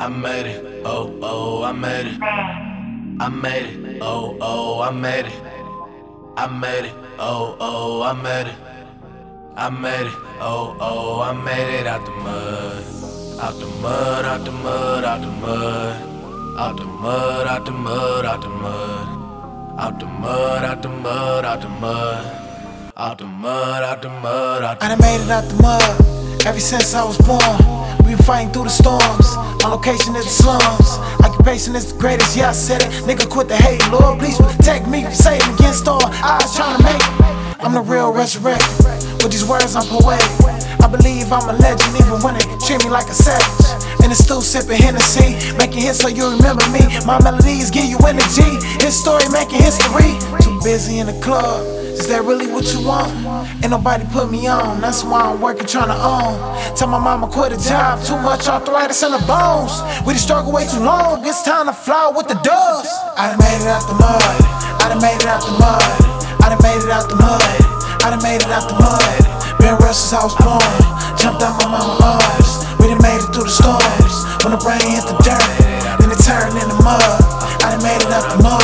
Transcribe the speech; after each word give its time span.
I 0.00 0.08
made 0.08 0.46
it. 0.46 0.82
Oh, 0.84 1.18
oh, 1.22 1.62
I 1.62 1.72
made 1.72 2.06
it. 2.06 2.18
I 2.20 3.28
made 3.28 3.66
it. 3.66 4.02
Oh, 4.02 4.36
oh, 4.40 4.80
I 4.82 4.90
made 4.90 5.26
it. 5.26 5.32
I 6.36 6.46
made 6.48 6.86
it. 6.86 6.94
Oh, 7.18 7.56
oh, 7.60 8.02
I 8.02 8.12
made 8.12 8.48
it. 8.48 8.56
I 9.56 9.70
made 9.70 10.06
it. 10.06 10.12
Oh, 10.40 10.76
oh, 10.80 11.20
I 11.20 11.32
made 11.32 11.80
it 11.80 11.86
out 11.86 12.04
the 12.04 12.10
mud. 12.10 12.84
Out 13.40 13.58
the 13.60 13.66
mud, 13.80 14.24
out 14.24 14.44
the 14.44 14.50
mud, 14.50 15.04
out 15.04 15.20
the 15.20 15.28
mud. 15.28 16.58
Out 16.58 16.76
the 16.76 16.84
mud, 16.84 17.46
out 17.46 17.64
the 17.64 17.70
mud, 17.70 18.24
out 18.26 18.42
the 18.42 18.48
mud. 18.48 19.78
Out 19.78 20.00
the 20.00 20.06
mud, 20.06 20.64
out 20.64 20.82
the 20.82 20.88
mud, 20.88 21.44
out 21.44 21.60
the 21.60 21.68
mud. 21.68 22.40
Out 22.96 23.18
the 23.18 23.26
mud, 23.26 23.82
out 23.84 24.02
the 24.02 24.08
mud, 24.08 24.62
out 24.64 24.80
the 24.80 24.86
I 24.86 24.88
done 24.88 24.98
made 25.00 25.20
it 25.24 25.30
out 25.30 25.44
the 25.48 25.62
mud 25.62 26.46
ever 26.46 26.60
since 26.60 26.94
I 26.94 27.04
was 27.04 27.18
born. 27.18 27.98
We 28.04 28.14
been 28.14 28.24
fighting 28.24 28.52
through 28.52 28.64
the 28.64 28.70
storms. 28.70 29.43
My 29.64 29.70
location 29.70 30.14
is 30.14 30.26
the 30.26 30.30
slums. 30.44 30.98
Occupation 31.24 31.74
is 31.74 31.90
the 31.90 31.98
greatest, 31.98 32.36
yeah, 32.36 32.50
I 32.50 32.52
said 32.52 32.82
it. 32.82 32.90
Nigga, 33.08 33.26
quit 33.30 33.48
the 33.48 33.56
hate. 33.56 33.80
Lord, 33.88 34.18
please 34.18 34.36
protect 34.36 34.86
me 34.86 35.04
from 35.04 35.14
Satan 35.14 35.54
against 35.54 35.88
all 35.88 36.04
odds 36.04 36.54
trying 36.54 36.76
to 36.76 36.84
make. 36.84 37.00
I'm 37.64 37.72
the 37.72 37.80
real 37.80 38.12
resurrected. 38.12 38.68
With 39.24 39.32
these 39.32 39.48
words, 39.48 39.74
I'm 39.74 39.88
poetic. 39.88 40.28
I 40.84 40.86
believe 40.86 41.32
I'm 41.32 41.48
a 41.48 41.56
legend, 41.56 41.96
even 41.96 42.20
when 42.20 42.34
they 42.34 42.44
treat 42.60 42.84
me 42.84 42.90
like 42.90 43.08
a 43.08 43.16
savage. 43.16 43.88
And 44.04 44.12
it's 44.12 44.20
still 44.20 44.42
sipping 44.42 44.76
Hennessy, 44.76 45.32
making 45.56 45.80
hits 45.80 46.00
so 46.00 46.08
you 46.08 46.28
remember 46.28 46.68
me. 46.68 46.84
My 47.06 47.16
melodies 47.24 47.70
give 47.70 47.88
you 47.88 47.96
energy. 48.04 48.60
His 48.84 48.92
story 48.92 49.24
making 49.32 49.64
history. 49.64 50.12
Too 50.44 50.60
busy 50.60 50.98
in 50.98 51.06
the 51.06 51.16
club. 51.24 51.83
Is 51.94 52.10
that 52.10 52.26
really 52.26 52.50
what 52.50 52.66
you 52.74 52.82
want? 52.82 53.14
Ain't 53.62 53.70
nobody 53.70 54.02
put 54.10 54.26
me 54.26 54.50
on, 54.50 54.82
that's 54.82 55.06
why 55.06 55.30
I'm 55.30 55.40
working 55.40 55.66
trying 55.66 55.94
to 55.94 55.98
own. 55.98 56.34
Tell 56.74 56.90
my 56.90 56.98
mama 56.98 57.30
quit 57.30 57.54
a 57.54 57.60
job, 57.62 58.02
too 58.02 58.18
much 58.18 58.50
arthritis 58.50 59.06
in 59.06 59.14
the 59.14 59.22
bones. 59.30 59.78
We 60.02 60.18
done 60.18 60.18
struggle 60.18 60.50
way 60.50 60.66
too 60.66 60.82
long, 60.82 61.22
it's 61.22 61.46
time 61.46 61.70
to 61.70 61.72
fly 61.72 62.10
with 62.10 62.26
the 62.26 62.34
doves. 62.42 62.90
I 63.14 63.30
done 63.30 63.38
made 63.38 63.62
it 63.62 63.70
out 63.70 63.86
the 63.86 63.94
mud, 63.94 64.20
I 64.82 64.90
done 64.90 64.98
made 65.06 65.22
it 65.22 65.30
out 65.30 65.46
the 65.46 65.54
mud, 65.54 65.86
I 66.42 66.50
done 66.50 66.62
made 66.66 66.82
it 66.82 66.90
out 66.90 67.06
the 67.06 67.14
mud, 67.14 67.40
I 68.02 68.10
done 68.10 68.22
made 68.26 68.42
it 68.42 68.50
out 68.50 68.66
the 68.66 68.74
mud. 68.74 69.14
Been 69.62 69.78
real 69.78 69.94
since 69.94 70.18
I 70.18 70.26
was 70.26 70.34
born, 70.42 70.66
jumped 71.14 71.46
out 71.46 71.54
my 71.62 71.78
mama's 71.78 72.02
arms. 72.02 72.50
We 72.82 72.90
done 72.90 72.98
made 73.06 73.22
it 73.22 73.30
through 73.30 73.46
the 73.46 73.54
storms, 73.54 74.14
when 74.42 74.50
the 74.50 74.60
rain 74.66 74.82
hit 74.82 75.06
the 75.06 75.14
dirt, 75.22 75.46
then 76.02 76.10
it 76.10 76.18
turned 76.26 76.58
into 76.58 76.74
mud. 76.82 77.22
I 77.62 77.70
done 77.70 77.86
made 77.86 78.02
it 78.02 78.10
out 78.10 78.26
the 78.34 78.42
mud, 78.42 78.63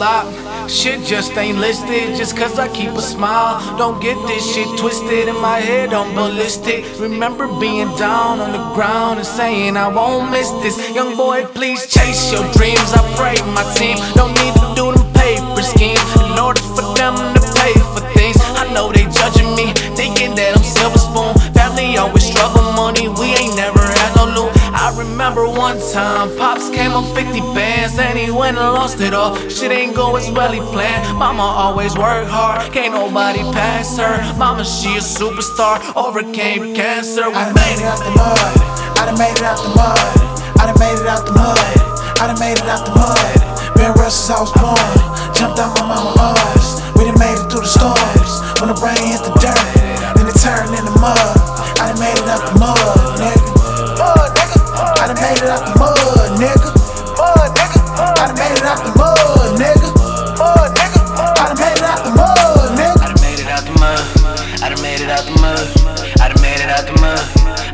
lot. 0.00 0.24
Shit 0.70 1.04
just 1.04 1.36
ain't 1.36 1.58
listed 1.58 2.16
just 2.16 2.34
cause 2.36 2.58
I 2.58 2.68
keep 2.68 2.90
a 2.92 3.02
smile. 3.02 3.60
Don't 3.76 4.00
get 4.00 4.16
this 4.26 4.42
shit 4.54 4.66
twisted 4.78 5.28
in 5.28 5.38
my 5.40 5.60
head, 5.60 5.92
I'm 5.92 6.14
ballistic. 6.14 6.84
Remember 6.98 7.46
being 7.60 7.92
down 7.96 8.40
on 8.40 8.52
the 8.52 8.64
ground 8.74 9.18
and 9.18 9.26
saying 9.26 9.76
I 9.76 9.88
won't 9.88 10.30
miss 10.30 10.50
this. 10.62 10.76
Young 10.96 11.16
boy, 11.16 11.44
please 11.44 11.86
chase 11.86 12.32
your 12.32 12.44
dreams. 12.56 12.90
I 12.96 13.02
pray 13.20 13.36
my 13.52 13.64
team 13.76 13.98
don't 14.14 14.32
need 14.40 14.54
to 14.56 14.66
do 14.74 14.86
them 14.96 15.04
paper 15.12 15.62
schemes 15.62 16.10
in 16.16 16.38
order 16.40 16.64
for 16.74 16.86
them 16.96 17.14
to 17.36 17.40
pay 17.60 17.74
for 17.92 18.00
things. 18.16 18.40
I 18.56 18.72
know 18.72 18.90
they 18.90 19.04
judging 19.04 19.52
me, 19.54 19.68
thinking 20.00 20.34
that 20.36 20.56
I'm 20.56 20.59
one 25.74 25.92
time, 25.92 26.36
Pops 26.36 26.68
came 26.70 26.92
on 26.92 27.04
50 27.14 27.40
bands 27.54 27.98
and 27.98 28.18
he 28.18 28.30
went 28.30 28.58
and 28.58 28.74
lost 28.74 29.00
it 29.00 29.14
all. 29.14 29.36
Shit 29.48 29.70
ain't 29.70 29.94
go 29.94 30.16
as 30.16 30.30
well 30.30 30.50
he 30.50 30.60
planned. 30.60 31.16
Mama 31.16 31.42
always 31.42 31.94
work 31.96 32.26
hard, 32.26 32.72
can't 32.72 32.92
nobody 32.92 33.40
pass 33.54 33.96
her. 33.96 34.18
Mama, 34.36 34.64
she 34.64 34.96
a 34.96 35.00
superstar, 35.00 35.78
overcame 35.94 36.74
cancer. 36.74 37.28
We 37.28 37.36
I 37.36 37.52
made 37.52 37.78
it 37.78 37.86
out 37.86 38.02
the 38.02 38.10
mud. 38.18 38.54
I 38.98 39.06
done 39.06 39.18
made 39.18 39.36
it 39.38 39.46
out 39.46 39.62
the 39.62 39.70
mud. 39.78 39.98
I 40.58 40.66
done 40.66 40.78
made 40.82 40.98
it 40.98 41.06
out 41.06 41.26
the 41.26 41.34
mud. 41.38 41.58
I 42.18 42.26
done 42.26 42.40
made 42.40 42.58
it 42.58 42.66
out 42.66 42.82
the 42.86 42.94
mud. 42.98 43.76
Been 43.76 43.92
real 43.94 44.10
since 44.10 44.30
I 44.30 44.40
was 44.42 44.52
born. 44.58 44.90
Jumped 45.34 45.60
out 45.60 45.70
my 45.78 45.86
mama's 45.86 46.18
arms. 46.18 46.68
We 46.98 47.06
done 47.06 47.18
made 47.18 47.38
it 47.38 47.46
through 47.46 47.62
the 47.62 47.70
storms. 47.70 48.32
When 48.58 48.74
the 48.74 48.78
rain 48.82 48.98
hit 49.06 49.22
the 49.22 49.32
dirt, 49.38 49.66
then 50.18 50.26
it 50.26 50.36
turned 50.42 50.74
into 50.74 50.94
mud. 50.98 51.36
I 51.78 51.94
done 51.94 52.00
made 52.02 52.18
it 52.18 52.26
out 52.26 52.42
the. 52.42 52.58
Mud, 52.58 52.99
I 64.62 64.68
done 64.68 64.82
made 64.82 65.00
it 65.00 65.08
out 65.08 65.24
the 65.24 65.32
mud. 65.40 65.66
I 66.20 66.28
done 66.28 66.42
made 66.42 66.60
it 66.60 66.68
out 66.68 66.86
the 66.86 66.92
mud. 67.00 67.20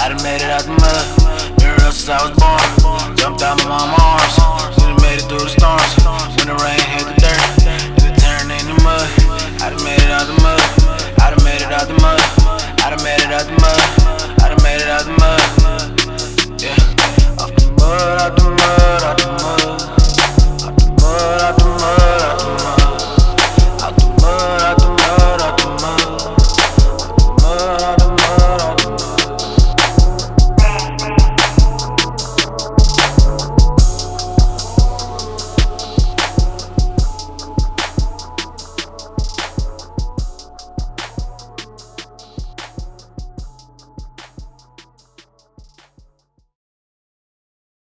I 0.00 0.08
done 0.08 0.22
made 0.22 0.42
it 0.42 0.50
out 0.50 0.64
the 0.64 0.72
mud. 0.72 1.58
Been 1.58 1.76
real 1.78 1.92
since 1.92 2.08
I 2.08 2.28
was 2.28 2.36
born. 2.36 3.16
Jumped 3.16 3.42
out 3.42 3.58
my 3.64 3.70
arms. 3.70 4.01